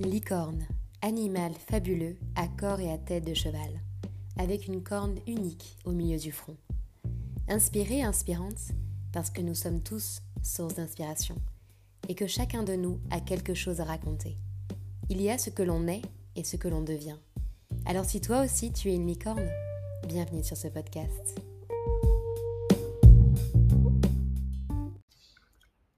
Licorne, 0.00 0.66
animal 1.02 1.52
fabuleux 1.54 2.16
à 2.34 2.48
corps 2.48 2.80
et 2.80 2.90
à 2.90 2.98
tête 2.98 3.24
de 3.24 3.32
cheval, 3.32 3.80
avec 4.36 4.66
une 4.66 4.82
corne 4.82 5.20
unique 5.28 5.78
au 5.84 5.92
milieu 5.92 6.18
du 6.18 6.32
front. 6.32 6.56
Inspirée, 7.46 8.02
inspirante, 8.02 8.72
parce 9.12 9.30
que 9.30 9.40
nous 9.40 9.54
sommes 9.54 9.84
tous 9.84 10.20
source 10.42 10.74
d'inspiration, 10.74 11.36
et 12.08 12.16
que 12.16 12.26
chacun 12.26 12.64
de 12.64 12.74
nous 12.74 12.98
a 13.12 13.20
quelque 13.20 13.54
chose 13.54 13.80
à 13.80 13.84
raconter. 13.84 14.36
Il 15.10 15.22
y 15.22 15.30
a 15.30 15.38
ce 15.38 15.50
que 15.50 15.62
l'on 15.62 15.86
est 15.86 16.02
et 16.34 16.42
ce 16.42 16.56
que 16.56 16.66
l'on 16.66 16.82
devient. 16.82 17.18
Alors 17.86 18.04
si 18.04 18.20
toi 18.20 18.42
aussi 18.42 18.72
tu 18.72 18.90
es 18.90 18.96
une 18.96 19.06
licorne, 19.06 19.48
bienvenue 20.08 20.42
sur 20.42 20.56
ce 20.56 20.66
podcast. 20.66 21.40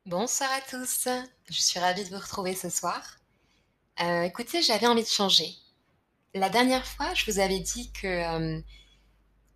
Bonsoir 0.04 0.50
à 0.52 0.60
tous, 0.70 1.08
je 1.48 1.62
suis 1.62 1.80
ravie 1.80 2.04
de 2.04 2.10
vous 2.10 2.20
retrouver 2.20 2.54
ce 2.54 2.68
soir. 2.68 3.16
Euh, 4.00 4.24
écoutez, 4.24 4.60
j'avais 4.60 4.86
envie 4.86 5.02
de 5.02 5.08
changer. 5.08 5.54
La 6.34 6.50
dernière 6.50 6.86
fois, 6.86 7.14
je 7.14 7.30
vous 7.30 7.38
avais 7.38 7.60
dit 7.60 7.90
que 7.92 8.06
euh, 8.06 8.60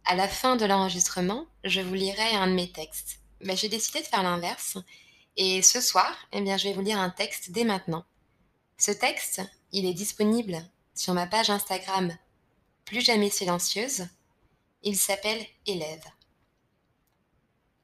à 0.06 0.14
la 0.14 0.28
fin 0.28 0.56
de 0.56 0.64
l'enregistrement, 0.64 1.46
je 1.64 1.82
vous 1.82 1.94
lirais 1.94 2.34
un 2.34 2.46
de 2.46 2.54
mes 2.54 2.72
textes. 2.72 3.20
Mais 3.42 3.56
j'ai 3.56 3.68
décidé 3.68 4.00
de 4.00 4.06
faire 4.06 4.22
l'inverse. 4.22 4.78
Et 5.36 5.60
ce 5.60 5.80
soir, 5.80 6.16
eh 6.32 6.40
bien, 6.40 6.56
je 6.56 6.68
vais 6.68 6.74
vous 6.74 6.80
lire 6.80 6.98
un 6.98 7.10
texte 7.10 7.50
dès 7.50 7.64
maintenant. 7.64 8.04
Ce 8.78 8.90
texte, 8.90 9.42
il 9.72 9.84
est 9.84 9.95
disponible 9.95 10.64
sur 10.95 11.12
ma 11.12 11.26
page 11.26 11.50
Instagram 11.50 12.16
Plus 12.86 13.02
jamais 13.02 13.30
silencieuse. 13.30 14.09
Il 14.82 14.96
s'appelle 14.96 15.45
Élève. 15.66 16.04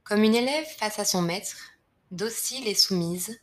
Comme 0.04 0.24
une 0.24 0.34
élève 0.34 0.66
face 0.78 0.98
à 0.98 1.04
son 1.04 1.20
maître, 1.20 1.72
docile 2.12 2.66
et 2.66 2.74
soumise, 2.74 3.38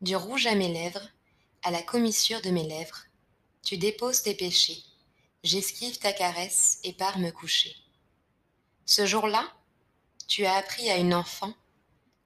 du 0.00 0.14
rouge 0.14 0.46
à 0.46 0.54
mes 0.54 0.72
lèvres, 0.72 1.08
à 1.66 1.72
la 1.72 1.82
commissure 1.82 2.40
de 2.42 2.50
mes 2.50 2.62
lèvres, 2.62 3.06
tu 3.64 3.76
déposes 3.76 4.22
tes 4.22 4.34
péchés, 4.34 4.84
j'esquive 5.42 5.98
ta 5.98 6.12
caresse 6.12 6.78
et 6.84 6.92
pars 6.92 7.18
me 7.18 7.32
coucher. 7.32 7.74
Ce 8.84 9.04
jour-là, 9.04 9.52
tu 10.28 10.46
as 10.46 10.54
appris 10.54 10.88
à 10.90 10.96
une 10.96 11.12
enfant 11.12 11.52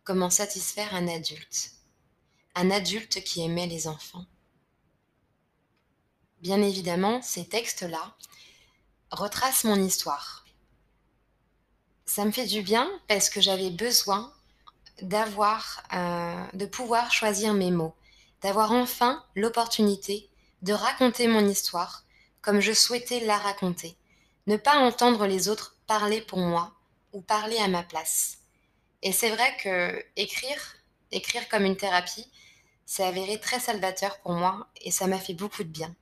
comment 0.05 0.29
satisfaire 0.29 0.95
un 0.95 1.09
adulte, 1.09 1.71
un 2.55 2.71
adulte 2.71 3.25
qui 3.25 3.41
aimait 3.41 3.67
les 3.67 3.89
enfants. 3.89 4.27
Bien 6.43 6.61
évidemment, 6.61 7.23
ces 7.23 7.49
textes-là 7.49 8.15
retracent 9.11 9.65
mon 9.65 9.83
histoire. 9.83 10.45
Ça 12.05 12.27
me 12.27 12.31
fait 12.31 12.47
du 12.47 12.61
bien 12.61 12.91
parce 13.09 13.31
que 13.31 13.41
j'avais 13.41 13.71
besoin 13.71 14.35
d'avoir, 15.01 15.83
euh, 15.95 16.47
de 16.53 16.67
pouvoir 16.67 17.11
choisir 17.11 17.55
mes 17.55 17.71
mots, 17.71 17.95
d'avoir 18.43 18.73
enfin 18.73 19.25
l'opportunité 19.35 20.31
de 20.63 20.73
raconter 20.73 21.27
mon 21.27 21.47
histoire 21.47 22.05
comme 22.41 22.61
je 22.61 22.73
souhaitais 22.73 23.21
la 23.21 23.37
raconter, 23.37 23.97
ne 24.47 24.57
pas 24.57 24.79
entendre 24.79 25.27
les 25.27 25.49
autres 25.49 25.77
parler 25.87 26.21
pour 26.21 26.39
moi 26.39 26.73
ou 27.13 27.21
parler 27.21 27.59
à 27.59 27.69
ma 27.69 27.83
place. 27.83 28.39
Et 29.03 29.13
c'est 29.13 29.31
vrai 29.31 29.57
que 29.63 30.05
écrire, 30.17 30.77
écrire 31.13 31.49
comme 31.49 31.65
une 31.65 31.77
thérapie, 31.77 32.31
s'est 32.87 33.05
avéré 33.05 33.39
très 33.39 33.61
salvateur 33.61 34.19
pour 34.21 34.33
moi 34.33 34.69
et 34.81 34.91
ça 34.91 35.07
m'a 35.07 35.19
fait 35.19 35.35
beaucoup 35.35 35.63
de 35.63 35.69
bien. 35.69 35.95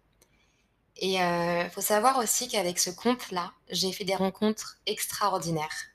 Et 0.97 1.15
il 1.15 1.23
euh, 1.23 1.71
faut 1.71 1.81
savoir 1.81 2.19
aussi 2.19 2.49
qu'avec 2.49 2.79
ce 2.79 2.91
compte-là, 2.91 3.53
j'ai 3.71 3.93
fait 3.93 4.05
des 4.05 4.17
rencontres 4.17 4.79
extraordinaires. 4.87 5.87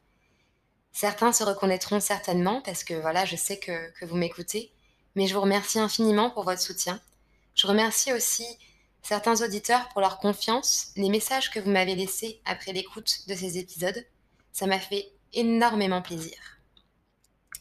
Certains 0.94 1.34
se 1.34 1.44
reconnaîtront 1.44 2.00
certainement 2.00 2.62
parce 2.62 2.84
que 2.84 2.94
voilà, 2.94 3.26
je 3.26 3.36
sais 3.36 3.58
que, 3.58 3.92
que 4.00 4.06
vous 4.06 4.16
m'écoutez, 4.16 4.72
mais 5.16 5.28
je 5.28 5.34
vous 5.34 5.42
remercie 5.42 5.80
infiniment 5.80 6.30
pour 6.30 6.44
votre 6.44 6.62
soutien. 6.62 7.00
Je 7.56 7.68
remercie 7.68 8.14
aussi 8.14 8.46
certains 9.02 9.42
auditeurs 9.44 9.90
pour 9.90 10.02
leur 10.02 10.20
confiance, 10.20 10.92
les 10.96 11.10
messages 11.10 11.52
que 11.52 11.60
vous 11.60 11.70
m'avez 11.70 11.96
laissés 11.96 12.42
après 12.46 12.74
l'écoute 12.74 13.28
de 13.28 13.36
ces 13.36 13.58
épisodes. 13.58 14.06
Ça 14.52 14.66
m'a 14.66 14.80
fait 14.80 15.12
énormément 15.34 16.02
plaisir. 16.02 16.38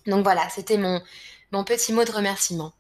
Donc 0.06 0.24
voilà, 0.24 0.48
c'était 0.50 0.78
mon, 0.78 1.02
mon 1.50 1.64
petit 1.64 1.92
mot 1.92 2.04
de 2.04 2.12
remerciement. 2.12 2.72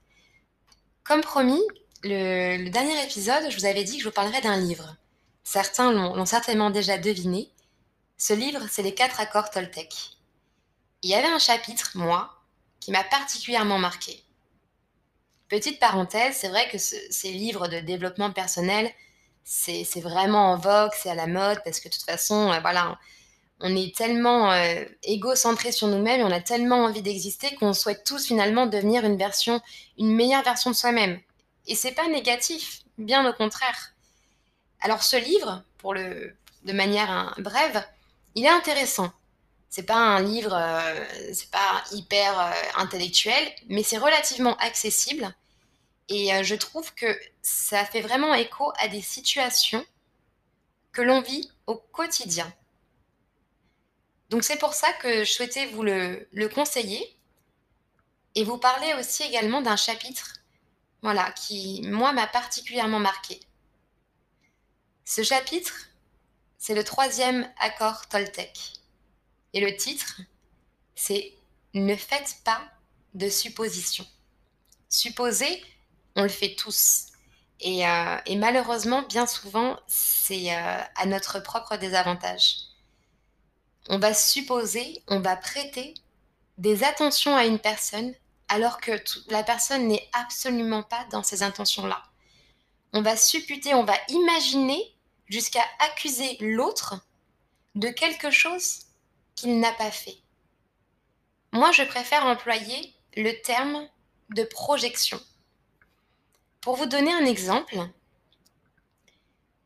Comme 1.04 1.20
promis, 1.20 1.62
le, 2.02 2.68
dernier 2.68 3.02
épisode, 3.04 3.50
je 3.50 3.56
vous 3.56 3.66
avais 3.66 3.84
dit 3.84 3.96
que 3.96 4.02
je 4.02 4.08
vous 4.08 4.14
parlerais 4.14 4.40
d'un 4.40 4.56
livre. 4.56 4.96
Certains 5.44 5.92
l'ont 5.92 6.26
certainement 6.26 6.70
déjà 6.70 6.98
deviné. 6.98 7.50
Ce 8.16 8.32
livre, 8.32 8.62
c'est 8.70 8.82
les 8.82 8.94
quatre 8.94 9.20
accords 9.20 9.50
Toltec 9.50 10.16
il 11.02 11.10
y 11.10 11.14
avait 11.14 11.28
un 11.28 11.38
chapitre, 11.38 11.90
moi, 11.94 12.42
qui 12.80 12.92
m'a 12.92 13.04
particulièrement 13.04 13.78
marqué. 13.78 14.21
Petite 15.52 15.78
parenthèse, 15.78 16.36
c'est 16.38 16.48
vrai 16.48 16.66
que 16.70 16.78
ces 16.78 17.30
livres 17.30 17.68
de 17.68 17.78
développement 17.80 18.32
personnel, 18.32 18.90
c'est 19.44 20.00
vraiment 20.00 20.52
en 20.52 20.56
vogue, 20.56 20.92
c'est 20.94 21.10
à 21.10 21.14
la 21.14 21.26
mode, 21.26 21.60
parce 21.62 21.78
que 21.78 21.90
de 21.90 21.92
toute 21.92 22.06
façon, 22.06 22.50
euh, 22.50 22.58
voilà, 22.60 22.98
on 23.60 23.76
est 23.76 23.94
tellement 23.94 24.50
euh, 24.50 24.82
égocentré 25.02 25.70
sur 25.70 25.88
nous-mêmes 25.88 26.22
on 26.22 26.30
a 26.30 26.40
tellement 26.40 26.84
envie 26.84 27.02
d'exister 27.02 27.54
qu'on 27.56 27.74
souhaite 27.74 28.02
tous 28.02 28.28
finalement 28.28 28.64
devenir 28.64 29.04
une 29.04 29.18
version, 29.18 29.60
une 29.98 30.14
meilleure 30.14 30.42
version 30.42 30.70
de 30.70 30.74
soi-même. 30.74 31.20
Et 31.66 31.74
c'est 31.74 31.92
pas 31.92 32.08
négatif, 32.08 32.80
bien 32.96 33.28
au 33.28 33.34
contraire. 33.34 33.92
Alors 34.80 35.02
ce 35.02 35.18
livre, 35.18 35.64
pour 35.76 35.92
le, 35.92 36.34
de 36.64 36.72
manière 36.72 37.10
hein, 37.10 37.34
brève, 37.36 37.84
il 38.34 38.46
est 38.46 38.48
intéressant 38.48 39.12
c'est 39.68 39.84
pas 39.84 39.96
un 39.96 40.20
livre, 40.22 40.52
euh, 40.54 41.04
c'est 41.32 41.50
pas 41.50 41.82
hyper 41.92 42.54
intellectuel, 42.76 43.42
mais 43.70 43.82
c'est 43.82 43.96
relativement 43.96 44.54
accessible. 44.58 45.34
Et 46.12 46.34
euh, 46.34 46.42
je 46.42 46.54
trouve 46.54 46.92
que 46.94 47.18
ça 47.40 47.86
fait 47.86 48.02
vraiment 48.02 48.34
écho 48.34 48.70
à 48.78 48.88
des 48.88 49.00
situations 49.00 49.84
que 50.92 51.00
l'on 51.00 51.22
vit 51.22 51.50
au 51.66 51.76
quotidien. 51.76 52.52
Donc 54.28 54.44
c'est 54.44 54.58
pour 54.58 54.74
ça 54.74 54.92
que 54.92 55.24
je 55.24 55.32
souhaitais 55.32 55.66
vous 55.66 55.82
le, 55.82 56.28
le 56.32 56.48
conseiller 56.50 57.16
et 58.34 58.44
vous 58.44 58.58
parler 58.58 58.92
aussi 58.98 59.22
également 59.22 59.62
d'un 59.62 59.76
chapitre 59.76 60.34
voilà, 61.02 61.32
qui, 61.32 61.82
moi, 61.86 62.12
m'a 62.12 62.26
particulièrement 62.26 63.00
marqué. 63.00 63.40
Ce 65.04 65.22
chapitre, 65.22 65.88
c'est 66.58 66.74
le 66.74 66.84
troisième 66.84 67.50
accord 67.58 68.06
Toltec. 68.08 68.74
Et 69.52 69.60
le 69.60 69.74
titre, 69.76 70.20
c'est 70.94 71.32
Ne 71.74 71.96
faites 71.96 72.36
pas 72.44 72.62
de 73.14 73.28
suppositions. 73.28 74.06
Supposer, 74.90 75.64
on 76.16 76.22
le 76.22 76.28
fait 76.28 76.54
tous. 76.54 77.06
Et, 77.60 77.86
euh, 77.86 78.16
malheureusement, 78.36 79.02
bien 79.02 79.26
souvent, 79.26 79.78
c'est 79.86 80.54
euh, 80.54 80.80
à 80.96 81.06
notre 81.06 81.40
propre 81.40 81.76
désavantage. 81.76 82.56
On 83.88 83.98
va 83.98 84.14
supposer, 84.14 85.02
on 85.08 85.20
va 85.20 85.36
prêter 85.36 85.94
des 86.58 86.84
attentions 86.84 87.36
à 87.36 87.46
une 87.46 87.58
personne 87.58 88.14
alors 88.48 88.80
que 88.80 88.92
la 89.28 89.42
personne 89.42 89.88
n'est 89.88 90.08
absolument 90.12 90.82
pas 90.82 91.06
dans 91.10 91.22
ces 91.22 91.42
intentions-là. 91.42 92.02
On 92.92 93.00
va 93.00 93.16
supputer, 93.16 93.74
on 93.74 93.84
va 93.84 93.96
imaginer 94.08 94.94
jusqu'à 95.26 95.64
accuser 95.78 96.36
l'autre 96.40 96.96
de 97.74 97.88
quelque 97.88 98.30
chose 98.30 98.80
qu'il 99.34 99.58
n'a 99.58 99.72
pas 99.72 99.90
fait. 99.90 100.18
Moi, 101.52 101.72
je 101.72 101.82
préfère 101.82 102.26
employer 102.26 102.94
le 103.16 103.32
terme 103.42 103.88
de 104.30 104.44
projection. 104.44 105.20
Pour 106.62 106.76
vous 106.76 106.86
donner 106.86 107.12
un 107.12 107.26
exemple, 107.26 107.76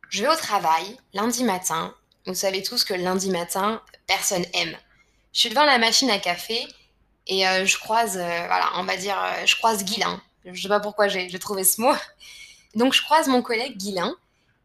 je 0.09 0.23
vais 0.23 0.31
au 0.31 0.35
travail 0.35 0.97
lundi 1.13 1.45
matin. 1.45 1.95
Vous 2.25 2.35
savez 2.35 2.63
tous 2.63 2.85
que 2.85 2.95
lundi 2.95 3.29
matin, 3.31 3.83
personne 4.07 4.47
aime. 4.55 4.75
Je 5.35 5.41
suis 5.41 5.51
devant 5.51 5.67
la 5.67 5.77
machine 5.77 6.11
à 6.11 6.19
café 6.19 6.67
et 7.27 7.47
euh, 7.47 7.67
je 7.67 7.79
croise, 7.79 8.17
euh, 8.17 8.47
voilà, 8.47 8.71
on 8.77 8.85
va 8.85 8.97
dire, 8.97 9.23
euh, 9.23 9.45
je 9.45 9.55
croise 9.57 9.85
Guilin. 9.85 10.23
Je 10.47 10.53
ne 10.53 10.57
sais 10.57 10.69
pas 10.69 10.81
pourquoi 10.81 11.07
j'ai 11.09 11.29
trouvé 11.39 11.65
ce 11.65 11.83
mot. 11.83 11.93
Donc 12.75 12.95
je 12.95 13.03
croise 13.03 13.29
mon 13.29 13.43
collègue 13.43 13.77
Guilin 13.77 14.17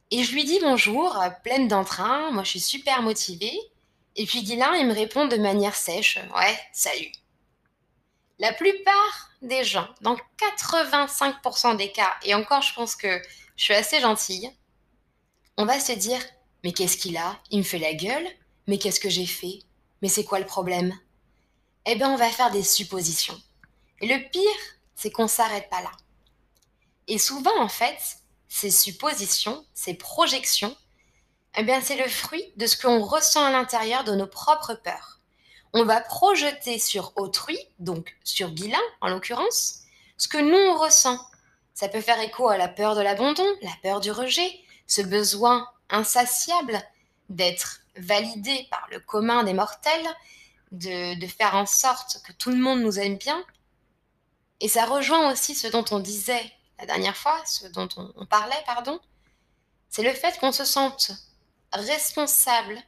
et 0.09 0.23
je 0.23 0.31
lui 0.31 0.45
dis 0.45 0.59
bonjour, 0.61 1.21
pleine 1.43 1.67
d'entrain. 1.67 2.31
Moi, 2.31 2.43
je 2.43 2.51
suis 2.51 2.59
super 2.61 3.01
motivée. 3.01 3.59
Et 4.15 4.25
puis 4.25 4.41
Guilain, 4.43 4.73
il 4.75 4.87
me 4.87 4.93
répond 4.93 5.25
de 5.25 5.35
manière 5.35 5.75
sèche 5.75 6.17
Ouais, 6.33 6.57
salut. 6.71 7.11
La 8.41 8.51
plupart 8.53 9.29
des 9.43 9.63
gens, 9.63 9.87
dans 10.01 10.17
85% 10.57 11.77
des 11.77 11.91
cas, 11.91 12.11
et 12.23 12.33
encore 12.33 12.63
je 12.63 12.73
pense 12.73 12.95
que 12.95 13.21
je 13.55 13.63
suis 13.63 13.75
assez 13.75 13.99
gentille, 13.99 14.51
on 15.57 15.65
va 15.65 15.79
se 15.79 15.91
dire 15.91 16.19
Mais 16.63 16.71
qu'est-ce 16.71 16.97
qu'il 16.97 17.17
a? 17.17 17.37
Il 17.51 17.59
me 17.59 17.63
fait 17.63 17.77
la 17.77 17.93
gueule 17.93 18.27
Mais 18.65 18.79
qu'est-ce 18.79 18.99
que 18.99 19.11
j'ai 19.11 19.27
fait? 19.27 19.59
Mais 20.01 20.07
c'est 20.07 20.23
quoi 20.23 20.39
le 20.39 20.47
problème? 20.47 20.91
Eh 21.85 21.93
bien, 21.93 22.09
on 22.09 22.15
va 22.15 22.31
faire 22.31 22.49
des 22.49 22.63
suppositions. 22.63 23.39
Et 24.01 24.07
le 24.07 24.27
pire, 24.31 24.41
c'est 24.95 25.11
qu'on 25.11 25.27
s'arrête 25.27 25.69
pas 25.69 25.83
là. 25.83 25.91
Et 27.07 27.19
souvent, 27.19 27.59
en 27.61 27.69
fait, 27.69 27.99
ces 28.49 28.71
suppositions, 28.71 29.63
ces 29.75 29.93
projections, 29.93 30.75
eh 31.57 31.63
bien, 31.63 31.79
c'est 31.79 31.95
le 31.95 32.09
fruit 32.09 32.53
de 32.57 32.65
ce 32.65 32.75
qu'on 32.75 33.05
ressent 33.05 33.45
à 33.45 33.51
l'intérieur 33.51 34.03
de 34.03 34.15
nos 34.15 34.25
propres 34.25 34.73
peurs. 34.73 35.20
On 35.73 35.85
va 35.85 36.01
projeter 36.01 36.79
sur 36.79 37.13
autrui, 37.15 37.57
donc 37.79 38.17
sur 38.23 38.51
Guilin 38.51 38.81
en 38.99 39.09
l'occurrence, 39.09 39.83
ce 40.17 40.27
que 40.27 40.37
nous 40.37 40.57
on 40.57 40.77
ressent. 40.77 41.19
Ça 41.73 41.87
peut 41.87 42.01
faire 42.01 42.19
écho 42.19 42.49
à 42.49 42.57
la 42.57 42.67
peur 42.67 42.95
de 42.95 43.01
l'abandon, 43.01 43.45
la 43.61 43.71
peur 43.81 44.01
du 44.01 44.11
rejet, 44.11 44.51
ce 44.85 45.01
besoin 45.01 45.67
insatiable 45.89 46.81
d'être 47.29 47.79
validé 47.95 48.67
par 48.69 48.85
le 48.91 48.99
commun 48.99 49.43
des 49.43 49.53
mortels, 49.53 50.07
de, 50.71 51.27
faire 51.27 51.55
en 51.55 51.65
sorte 51.65 52.21
que 52.25 52.33
tout 52.33 52.49
le 52.49 52.57
monde 52.57 52.81
nous 52.81 52.99
aime 52.99 53.17
bien. 53.17 53.43
Et 54.59 54.67
ça 54.67 54.85
rejoint 54.85 55.31
aussi 55.31 55.55
ce 55.55 55.67
dont 55.67 55.85
on 55.91 55.99
disait 55.99 56.51
la 56.79 56.85
dernière 56.85 57.15
fois, 57.15 57.41
ce 57.45 57.67
dont 57.67 57.89
on, 57.97 58.11
on 58.15 58.25
parlait, 58.25 58.61
pardon, 58.65 58.99
c'est 59.89 60.03
le 60.03 60.13
fait 60.13 60.37
qu'on 60.39 60.51
se 60.51 60.65
sente 60.65 61.11
responsable 61.73 62.81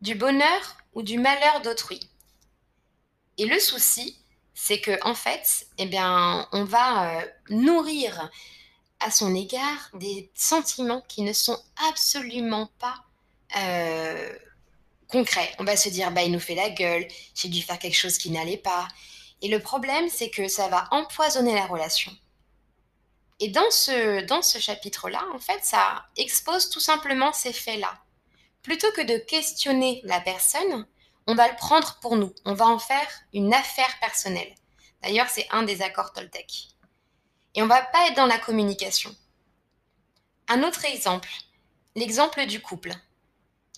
du 0.00 0.14
bonheur 0.14 0.76
ou 0.94 1.02
du 1.02 1.18
malheur 1.18 1.60
d'autrui. 1.62 2.00
Et 3.38 3.46
le 3.46 3.58
souci, 3.58 4.18
c'est 4.54 4.80
que 4.80 4.98
en 5.06 5.14
fait, 5.14 5.66
eh 5.78 5.86
bien, 5.86 6.46
on 6.52 6.64
va 6.64 7.18
euh, 7.18 7.26
nourrir 7.48 8.30
à 9.00 9.10
son 9.10 9.34
égard 9.34 9.90
des 9.94 10.30
sentiments 10.34 11.02
qui 11.08 11.22
ne 11.22 11.32
sont 11.32 11.58
absolument 11.88 12.68
pas 12.78 13.02
euh, 13.56 14.36
concrets. 15.08 15.54
On 15.58 15.64
va 15.64 15.76
se 15.76 15.88
dire, 15.88 16.10
bah, 16.10 16.22
il 16.22 16.32
nous 16.32 16.40
fait 16.40 16.54
la 16.54 16.70
gueule, 16.70 17.06
j'ai 17.34 17.48
dû 17.48 17.62
faire 17.62 17.78
quelque 17.78 17.96
chose 17.96 18.18
qui 18.18 18.30
n'allait 18.30 18.58
pas. 18.58 18.86
Et 19.42 19.48
le 19.48 19.60
problème, 19.60 20.08
c'est 20.10 20.30
que 20.30 20.48
ça 20.48 20.68
va 20.68 20.86
empoisonner 20.90 21.54
la 21.54 21.66
relation. 21.66 22.12
Et 23.40 23.48
dans 23.48 23.70
ce, 23.70 24.22
dans 24.26 24.42
ce 24.42 24.58
chapitre-là, 24.58 25.24
en 25.34 25.38
fait, 25.38 25.64
ça 25.64 26.04
expose 26.16 26.68
tout 26.68 26.80
simplement 26.80 27.32
ces 27.32 27.54
faits-là. 27.54 27.98
Plutôt 28.62 28.90
que 28.92 29.00
de 29.00 29.16
questionner 29.16 30.00
la 30.04 30.20
personne, 30.20 30.86
on 31.26 31.34
va 31.34 31.48
le 31.48 31.56
prendre 31.56 31.98
pour 32.00 32.16
nous. 32.16 32.34
On 32.44 32.54
va 32.54 32.66
en 32.66 32.78
faire 32.78 33.08
une 33.32 33.54
affaire 33.54 33.98
personnelle. 34.00 34.54
D'ailleurs, 35.02 35.28
c'est 35.28 35.46
un 35.50 35.62
des 35.62 35.82
accords 35.82 36.12
Toltec. 36.12 36.68
Et 37.54 37.62
on 37.62 37.66
va 37.66 37.82
pas 37.82 38.08
être 38.08 38.16
dans 38.16 38.26
la 38.26 38.38
communication. 38.38 39.14
Un 40.48 40.62
autre 40.62 40.84
exemple, 40.84 41.30
l'exemple 41.94 42.44
du 42.46 42.60
couple. 42.60 42.92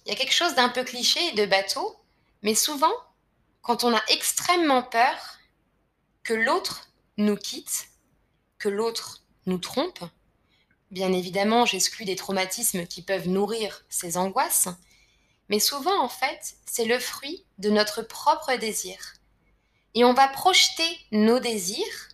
Il 0.04 0.10
y 0.10 0.14
a 0.14 0.18
quelque 0.18 0.34
chose 0.34 0.54
d'un 0.54 0.68
peu 0.68 0.82
cliché 0.82 1.20
et 1.28 1.32
de 1.32 1.46
bateau, 1.46 1.96
mais 2.42 2.54
souvent, 2.54 2.92
quand 3.60 3.84
on 3.84 3.94
a 3.94 4.02
extrêmement 4.08 4.82
peur 4.82 5.38
que 6.24 6.34
l'autre 6.34 6.88
nous 7.18 7.36
quitte, 7.36 7.88
que 8.58 8.68
l'autre 8.68 9.22
nous 9.46 9.58
trompe, 9.58 10.00
bien 10.92 11.12
évidemment, 11.12 11.64
j'exclus 11.64 12.04
des 12.04 12.16
traumatismes 12.16 12.86
qui 12.86 13.02
peuvent 13.02 13.28
nourrir 13.28 13.84
ces 13.88 14.18
angoisses, 14.18 14.68
mais 15.48 15.58
souvent, 15.58 16.02
en 16.02 16.08
fait, 16.08 16.54
c'est 16.66 16.84
le 16.84 16.98
fruit 16.98 17.44
de 17.58 17.70
notre 17.70 18.02
propre 18.02 18.54
désir. 18.56 18.98
Et 19.94 20.04
on 20.04 20.12
va 20.12 20.28
projeter 20.28 20.98
nos 21.10 21.40
désirs, 21.40 22.08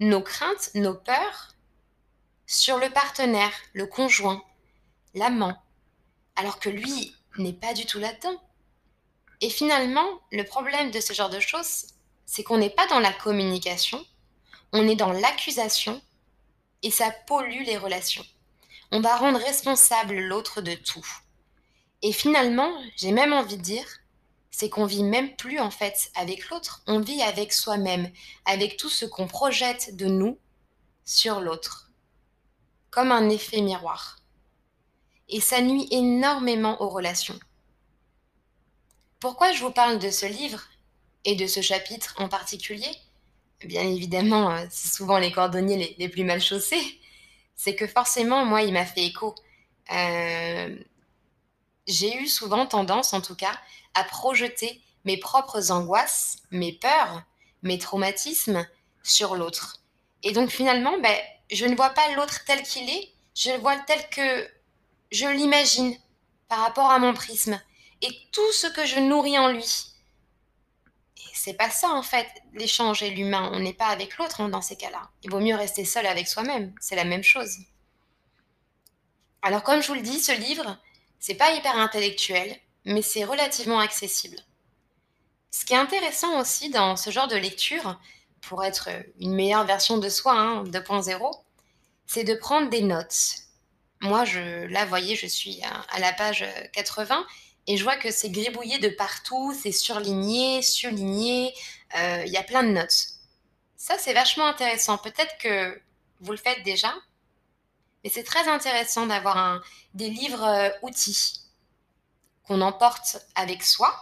nos 0.00 0.22
craintes, 0.22 0.70
nos 0.74 0.94
peurs 0.94 1.54
sur 2.46 2.78
le 2.78 2.90
partenaire, 2.90 3.52
le 3.72 3.86
conjoint, 3.86 4.42
l'amant, 5.14 5.60
alors 6.36 6.58
que 6.58 6.68
lui 6.68 7.14
n'est 7.38 7.52
pas 7.52 7.74
du 7.74 7.86
tout 7.86 7.98
là-dedans. 7.98 8.40
Et 9.40 9.50
finalement, 9.50 10.20
le 10.32 10.44
problème 10.44 10.90
de 10.90 11.00
ce 11.00 11.12
genre 11.12 11.30
de 11.30 11.40
choses, 11.40 11.86
c'est 12.26 12.42
qu'on 12.42 12.58
n'est 12.58 12.70
pas 12.70 12.86
dans 12.88 13.00
la 13.00 13.12
communication, 13.12 14.04
on 14.72 14.86
est 14.86 14.96
dans 14.96 15.12
l'accusation 15.12 16.02
et 16.82 16.90
ça 16.90 17.10
pollue 17.26 17.64
les 17.64 17.76
relations. 17.76 18.24
On 18.90 19.00
va 19.00 19.16
rendre 19.16 19.38
responsable 19.38 20.18
l'autre 20.18 20.62
de 20.62 20.74
tout. 20.74 21.06
Et 22.02 22.12
finalement, 22.12 22.72
j'ai 22.96 23.12
même 23.12 23.32
envie 23.32 23.56
de 23.56 23.62
dire, 23.62 23.86
c'est 24.50 24.70
qu'on 24.70 24.86
vit 24.86 25.02
même 25.02 25.36
plus 25.36 25.60
en 25.60 25.70
fait 25.70 26.10
avec 26.14 26.48
l'autre, 26.48 26.82
on 26.86 27.00
vit 27.00 27.22
avec 27.22 27.52
soi-même, 27.52 28.10
avec 28.44 28.76
tout 28.76 28.88
ce 28.88 29.04
qu'on 29.04 29.26
projette 29.26 29.96
de 29.96 30.06
nous 30.06 30.38
sur 31.04 31.40
l'autre, 31.40 31.90
comme 32.90 33.12
un 33.12 33.28
effet 33.30 33.60
miroir. 33.60 34.18
Et 35.28 35.40
ça 35.40 35.60
nuit 35.60 35.86
énormément 35.90 36.80
aux 36.82 36.88
relations. 36.88 37.38
Pourquoi 39.20 39.52
je 39.52 39.62
vous 39.62 39.72
parle 39.72 39.98
de 39.98 40.10
ce 40.10 40.26
livre 40.26 40.62
et 41.24 41.34
de 41.34 41.46
ce 41.46 41.60
chapitre 41.60 42.14
en 42.18 42.28
particulier? 42.28 42.90
Bien 43.64 43.82
évidemment, 43.82 44.52
euh, 44.52 44.66
c'est 44.70 44.96
souvent 44.96 45.18
les 45.18 45.32
cordonniers 45.32 45.76
les, 45.76 45.96
les, 45.98 46.08
plus 46.08 46.24
mal 46.24 46.40
chaussés. 46.40 47.00
C'est 47.56 47.74
que 47.74 47.86
forcément, 47.86 48.44
moi, 48.44 48.62
il 48.62 48.72
m'a 48.72 48.86
fait 48.86 49.04
écho. 49.04 49.34
Euh, 49.92 50.76
j'ai 51.86 52.16
eu 52.18 52.28
souvent 52.28 52.66
tendance, 52.66 53.12
en 53.12 53.20
tout 53.20 53.34
cas, 53.34 53.58
à 53.94 54.04
projeter 54.04 54.80
mes 55.04 55.16
propres 55.16 55.72
angoisses, 55.72 56.36
mes 56.50 56.72
peurs, 56.72 57.22
mes 57.62 57.78
traumatismes 57.78 58.66
sur 59.02 59.34
l'autre. 59.34 59.80
Et 60.22 60.32
donc 60.32 60.50
finalement, 60.50 60.98
ben, 61.00 61.16
je 61.50 61.64
ne 61.64 61.74
vois 61.74 61.90
pas 61.90 62.14
l'autre 62.14 62.44
tel 62.44 62.62
qu'il 62.62 62.88
est, 62.88 63.12
je 63.34 63.50
le 63.50 63.58
vois 63.58 63.76
tel 63.86 64.08
que 64.10 64.48
je 65.10 65.26
l'imagine 65.26 65.96
par 66.48 66.60
rapport 66.60 66.90
à 66.90 66.98
mon 66.98 67.14
prisme 67.14 67.60
et 68.02 68.08
tout 68.32 68.52
ce 68.52 68.66
que 68.66 68.84
je 68.84 69.00
nourris 69.00 69.38
en 69.38 69.48
lui. 69.48 69.94
C'est 71.38 71.54
pas 71.54 71.70
ça 71.70 71.90
en 71.90 72.02
fait, 72.02 72.26
l'échange 72.52 73.04
et 73.04 73.10
l'humain. 73.10 73.48
On 73.54 73.60
n'est 73.60 73.72
pas 73.72 73.86
avec 73.86 74.18
l'autre 74.18 74.40
hein, 74.40 74.48
dans 74.48 74.60
ces 74.60 74.74
cas-là. 74.74 75.08
Il 75.22 75.30
vaut 75.30 75.38
mieux 75.38 75.54
rester 75.54 75.84
seul 75.84 76.04
avec 76.04 76.26
soi-même. 76.26 76.74
C'est 76.80 76.96
la 76.96 77.04
même 77.04 77.22
chose. 77.22 77.58
Alors 79.42 79.62
comme 79.62 79.80
je 79.80 79.86
vous 79.86 79.94
le 79.94 80.00
dis, 80.00 80.18
ce 80.18 80.32
livre, 80.32 80.76
c'est 81.20 81.36
pas 81.36 81.52
hyper 81.52 81.76
intellectuel, 81.76 82.56
mais 82.84 83.02
c'est 83.02 83.22
relativement 83.22 83.78
accessible. 83.78 84.36
Ce 85.52 85.64
qui 85.64 85.74
est 85.74 85.76
intéressant 85.76 86.40
aussi 86.40 86.70
dans 86.70 86.96
ce 86.96 87.10
genre 87.10 87.28
de 87.28 87.36
lecture, 87.36 88.00
pour 88.40 88.64
être 88.64 88.88
une 89.20 89.34
meilleure 89.34 89.64
version 89.64 89.98
de 89.98 90.08
soi, 90.08 90.32
hein, 90.32 90.64
2.0, 90.64 91.40
c'est 92.06 92.24
de 92.24 92.34
prendre 92.34 92.68
des 92.68 92.82
notes. 92.82 93.36
Moi, 94.00 94.24
je, 94.24 94.66
là, 94.66 94.86
voyez, 94.86 95.14
je 95.14 95.26
suis 95.28 95.62
à 95.62 96.00
la 96.00 96.12
page 96.12 96.44
80 96.72 97.24
et 97.68 97.76
je 97.76 97.84
vois 97.84 97.96
que 97.96 98.10
c'est 98.10 98.30
gribouillé 98.30 98.78
de 98.78 98.88
partout, 98.88 99.54
c'est 99.54 99.72
surligné, 99.72 100.62
surligné, 100.62 101.52
euh, 101.96 102.22
il 102.26 102.32
y 102.32 102.38
a 102.38 102.42
plein 102.42 102.62
de 102.62 102.70
notes. 102.70 103.08
Ça, 103.76 103.98
c'est 103.98 104.14
vachement 104.14 104.46
intéressant. 104.46 104.96
Peut-être 104.96 105.36
que 105.38 105.78
vous 106.20 106.32
le 106.32 106.38
faites 106.38 106.62
déjà, 106.64 106.94
mais 108.02 108.08
c'est 108.08 108.24
très 108.24 108.48
intéressant 108.48 109.04
d'avoir 109.04 109.62
des 109.92 110.08
livres 110.08 110.44
euh, 110.44 110.70
qu'on 112.44 112.62
emporte 112.62 113.18
avec 113.34 113.62
soi 113.62 113.94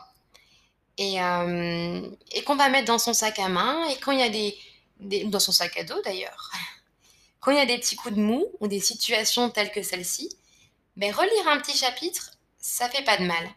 et, 0.96 1.20
euh, 1.20 2.08
et 2.30 2.44
qu'on 2.44 2.54
va 2.54 2.68
mettre 2.68 2.86
dans 2.86 3.00
son 3.00 3.14
sac 3.14 3.40
à 3.40 3.48
main. 3.48 3.84
Et 3.88 3.96
quand 3.98 4.12
il 4.12 4.20
y 4.20 4.22
a 4.22 4.30
des, 4.30 4.56
des 5.00 5.24
dans 5.24 5.40
son 5.40 5.50
sac 5.50 5.76
à 5.76 5.82
dos 5.82 6.00
d'ailleurs, 6.02 6.52
quand 7.40 7.50
il 7.50 7.58
y 7.58 7.60
a 7.60 7.66
des 7.66 7.78
petits 7.78 7.96
coups 7.96 8.14
de 8.14 8.20
mou 8.20 8.46
ou 8.60 8.68
des 8.68 8.80
situations 8.80 9.50
telles 9.50 9.72
que 9.72 9.82
celle-ci, 9.82 10.36
ben 10.96 11.12
relire 11.12 11.48
un 11.48 11.58
petit 11.58 11.76
chapitre, 11.76 12.35
ça 12.66 12.88
fait 12.88 13.04
pas 13.04 13.16
de 13.16 13.24
mal. 13.24 13.48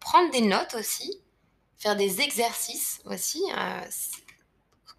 Prendre 0.00 0.30
des 0.30 0.40
notes 0.40 0.74
aussi, 0.74 1.20
faire 1.76 1.96
des 1.96 2.22
exercices 2.22 3.00
aussi, 3.04 3.42
euh, 3.54 3.84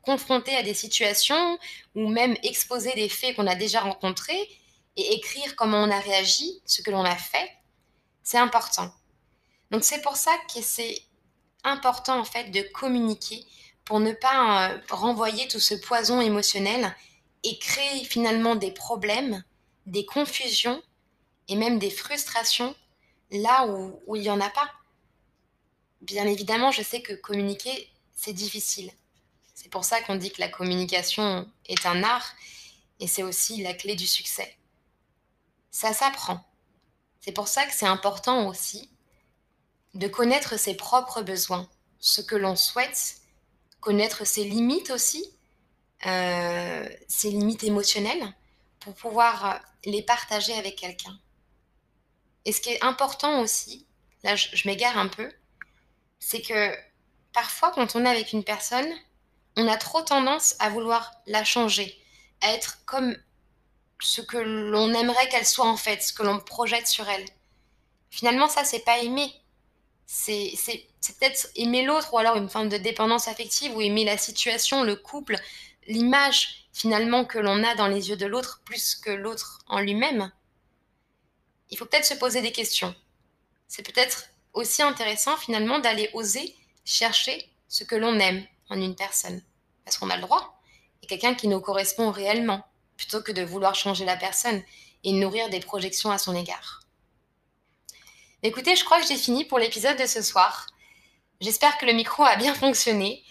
confronter 0.04 0.56
à 0.56 0.62
des 0.62 0.76
situations 0.76 1.58
ou 1.96 2.10
même 2.10 2.38
exposer 2.44 2.94
des 2.94 3.10
faits 3.10 3.36
qu'on 3.36 3.48
a 3.48 3.56
déjà 3.56 3.82
rencontrés 3.82 4.48
et 4.98 5.16
écrire 5.16 5.56
comment 5.56 5.84
on 5.84 5.90
a 5.90 6.00
réagi, 6.00 6.62
ce 6.66 6.84
que 6.84 6.92
l'on 6.92 7.04
a 7.04 7.16
fait, 7.16 7.50
c'est 8.22 8.38
important. 8.38 8.94
Donc 9.72 9.84
c'est 9.84 10.02
pour 10.02 10.16
ça 10.16 10.32
que 10.54 10.62
c'est 10.62 11.02
important 11.64 12.20
en 12.20 12.26
fait 12.26 12.52
de 12.52 12.62
communiquer 12.62 13.44
pour 13.84 14.00
ne 14.00 14.12
pas 14.12 14.70
euh, 14.70 14.80
renvoyer 14.92 15.48
tout 15.48 15.60
ce 15.60 15.74
poison 15.74 16.22
émotionnel 16.22 16.96
et 17.44 17.58
créer 17.58 18.04
finalement 18.04 18.56
des 18.56 18.72
problèmes, 18.72 19.44
des 19.88 20.06
confusions 20.06 20.84
et 21.48 21.56
même 21.56 21.80
des 21.80 21.90
frustrations 21.90 22.76
là 23.32 23.68
où, 23.68 24.16
il 24.16 24.22
n'y 24.22 24.30
en 24.30 24.42
a 24.42 24.50
pas. 24.50 24.70
Bien 26.02 26.26
évidemment, 26.26 26.72
je 26.72 26.82
sais 26.82 27.02
que 27.02 27.14
communiquer, 27.14 27.90
c'est 28.14 28.34
difficile. 28.34 28.92
C'est 29.54 29.70
pour 29.70 29.84
ça 29.84 30.02
qu'on 30.02 30.16
dit 30.16 30.32
que 30.32 30.42
la 30.42 30.50
communication 30.50 31.50
est 31.68 31.86
un 31.86 32.04
art 32.04 32.34
et 33.00 33.08
c'est 33.08 33.24
aussi 33.24 33.62
la 33.62 33.74
clé 33.74 33.96
du 33.96 34.08
succès. 34.08 34.58
Ça 35.72 35.94
s'apprend. 35.94 36.46
C'est 37.22 37.32
pour 37.32 37.48
ça 37.48 37.66
que 37.66 37.74
c'est 37.74 37.86
important 37.86 38.48
aussi 38.48 38.90
de 39.94 40.08
connaître 40.08 40.58
ses 40.58 40.76
propres 40.76 41.22
besoins, 41.22 41.68
ce 42.00 42.22
que 42.22 42.36
l'on 42.36 42.56
souhaite, 42.56 43.18
connaître 43.82 44.26
ses 44.26 44.46
limites 44.46 44.92
aussi, 44.92 45.30
euh, 46.06 46.88
ses 47.08 47.32
limites 47.32 47.64
émotionnelles, 47.64 48.34
pour 48.80 48.94
pouvoir 48.94 49.62
les 49.86 50.02
partager 50.02 50.54
avec 50.54 50.78
quelqu'un. 50.78 51.20
Et 52.46 52.52
ce 52.52 52.62
qui 52.62 52.70
est 52.70 52.84
important 52.84 53.42
aussi, 53.42 53.86
là 54.24 54.36
je, 54.36 54.68
m'égare 54.68 54.98
un 54.98 55.08
peu, 55.08 55.32
c'est 56.20 56.42
que 56.42 56.76
parfois 57.34 57.72
quand 57.72 57.96
on 57.96 58.06
est 58.06 58.10
avec 58.10 58.34
une 58.34 58.44
personne, 58.44 58.92
on 59.58 59.68
a 59.68 59.78
trop 59.78 60.02
tendance 60.02 60.56
à 60.60 60.70
vouloir 60.70 61.12
la 61.28 61.44
changer, 61.44 62.00
à 62.42 62.54
être 62.54 62.84
comme 62.86 63.16
ce 64.02 64.22
que 64.22 64.38
l'on 64.38 64.94
aimerait 64.94 65.28
qu'elle 65.30 65.46
soit 65.46 65.68
en 65.68 65.78
fait, 65.78 66.02
ce 66.02 66.14
que 66.14 66.24
l'on 66.24 66.40
projette 66.40 66.88
sur 66.88 67.08
elle. 67.10 67.26
Finalement, 68.10 68.48
ça, 68.48 68.64
c'est 68.64 68.84
pas 68.86 69.00
aimer. 69.00 69.32
C'est 70.06 70.54
peut-être 71.20 71.50
aimer 71.56 71.84
l'autre 71.84 72.14
ou 72.14 72.18
alors 72.18 72.36
une 72.36 72.50
forme 72.50 72.70
de 72.70 72.78
dépendance 72.78 73.28
affective 73.28 73.76
ou 73.76 73.82
aimer 73.82 74.06
la 74.06 74.18
situation, 74.18 74.84
le 74.84 74.96
couple, 74.96 75.36
l'image 75.88 76.68
finalement 76.74 77.26
que 77.26 77.38
l'on 77.38 77.64
a 77.64 77.76
dans 77.76 77.88
les 77.88 78.10
yeux 78.10 78.18
de 78.18 78.26
l'autre 78.26 78.62
plus 78.66 78.96
que 78.96 79.12
l'autre 79.12 79.60
en 79.68 79.80
lui-même, 79.80 80.32
il 81.70 81.78
faut 81.78 81.86
peut-être 81.86 82.06
se 82.06 82.14
poser 82.14 82.42
des 82.42 82.52
questions. 82.52 82.96
C'est 83.68 83.84
peut-être 83.84 84.30
aussi 84.54 84.82
intéressant 84.82 85.38
finalement 85.38 85.80
d'aller 85.80 86.10
oser 86.14 86.56
chercher 86.86 87.50
ce 87.68 87.84
que 87.84 87.96
l'on 87.96 88.20
aime 88.20 88.46
en 88.70 88.82
une 88.82 88.96
personne. 88.96 89.42
Parce 89.86 89.98
qu'on 89.98 90.10
a 90.10 90.16
le 90.16 90.24
droit. 90.24 90.60
Et 91.04 91.08
quelqu'un 91.08 91.36
qui 91.36 91.48
nous 91.48 91.60
correspond 91.60 92.12
réellement, 92.12 92.66
plutôt 92.98 93.22
que 93.22 93.32
de 93.32 93.44
vouloir 93.44 93.76
changer 93.76 94.06
la 94.06 94.18
personne 94.18 94.62
et 95.04 95.14
nourrir 95.14 95.50
des 95.50 95.60
projections 95.60 96.12
à 96.12 96.18
son 96.18 96.36
égard. 96.36 96.82
Écoutez, 98.44 98.76
je 98.76 98.84
crois 98.84 99.00
que 99.00 99.08
j'ai 99.08 99.18
fini 99.18 99.46
pour 99.46 99.60
l'épisode 99.60 99.98
de 99.98 100.06
ce 100.06 100.22
soir. 100.22 100.68
J'espère 101.42 101.78
que 101.78 101.86
le 101.86 101.94
micro 101.94 102.24
a 102.24 102.36
bien 102.36 102.54
fonctionné. 102.54 103.24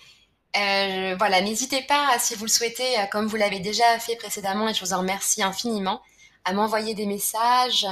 Euh, 0.57 1.15
voilà, 1.19 1.41
n'hésitez 1.41 1.83
pas, 1.83 2.19
si 2.19 2.35
vous 2.35 2.45
le 2.45 2.51
souhaitez, 2.51 2.99
euh, 2.99 3.07
comme 3.07 3.27
vous 3.27 3.37
l'avez 3.37 3.61
déjà 3.61 3.99
fait 3.99 4.17
précédemment, 4.17 4.69
et 4.69 4.75
je 4.75 4.81
vous 4.81 4.93
en 4.93 4.99
remercie 4.99 5.43
infiniment, 5.43 6.01
à 6.45 6.53
m'envoyer 6.53 6.95
des 6.95 7.07
messages, 7.07 7.87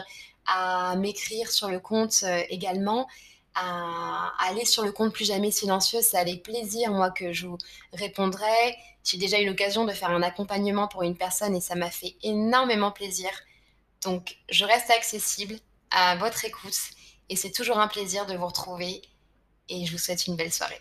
à 0.47 0.97
m'écrire 0.97 1.51
sur 1.51 1.69
le 1.69 1.81
compte 1.81 2.21
euh, 2.23 2.43
également, 2.49 3.09
à, 3.55 4.33
aller 4.39 4.65
sur 4.65 4.85
le 4.85 4.93
compte 4.93 5.13
Plus 5.13 5.27
Jamais 5.27 5.51
Silencieux. 5.51 6.01
C'est 6.03 6.19
avec 6.19 6.43
plaisir, 6.43 6.91
moi, 6.91 7.11
que 7.11 7.33
je 7.33 7.47
vous 7.47 7.59
répondrai. 7.93 8.77
J'ai 9.05 9.19
déjà 9.19 9.41
eu 9.41 9.47
l'occasion 9.47 9.85
de 9.85 9.93
faire 9.93 10.11
un 10.11 10.23
accompagnement 10.23 10.89
pour 10.89 11.03
une 11.03 11.17
personne 11.17 11.55
et 11.55 11.61
ça 11.61 11.75
m'a 11.75 11.91
fait 11.91 12.17
énormément 12.23 12.91
plaisir. 12.91 13.31
Donc, 14.03 14.37
je 14.51 14.65
reste 14.65 14.91
accessible 14.91 15.57
à 15.91 16.17
votre 16.17 16.45
écoute 16.45 16.79
et 17.29 17.37
c'est 17.37 17.51
toujours 17.53 17.79
un 17.79 17.89
plaisir 17.89 18.27
de 18.27 18.37
vous 18.37 18.47
retrouver 18.47 19.03
et 19.69 19.87
je 19.87 19.93
vous 19.93 19.99
souhaite 19.99 20.27
une 20.27 20.37
belle 20.37 20.53
soirée. 20.53 20.81